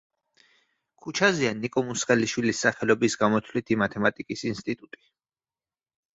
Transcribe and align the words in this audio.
ქუჩაზეა 1.05 1.51
ნიკო 1.57 1.81
მუსხელიშვილის 1.89 2.63
სახელობის 2.65 3.17
გამოთვლითი 3.25 3.79
მათემატიკის 3.83 4.45
ინსტიტუტი. 4.55 5.05